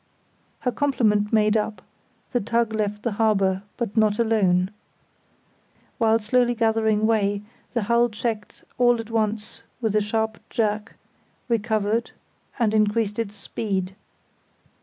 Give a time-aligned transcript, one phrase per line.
[0.61, 1.79] Her complement made up,
[2.31, 4.71] the tug left the harbour, but not alone.
[5.99, 7.43] While slowly gathering way
[7.75, 10.95] the hull checked all at once with a sharp jerk,
[11.47, 12.09] recovered,
[12.57, 13.93] and increased its speed.